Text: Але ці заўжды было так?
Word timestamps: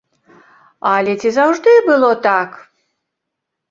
Але 0.93 1.13
ці 1.21 1.29
заўжды 1.37 1.77
было 1.93 2.11
так? 2.29 2.61